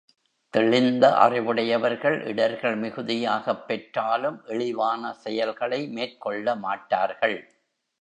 [0.53, 7.39] தெளிந்த அறிவுடையவர்கள் இடர்கள் மிகுதியாகப் பெற்றாலும் இழிவான செயல்களை மேற்கொள்ள மாட்டார்கள்.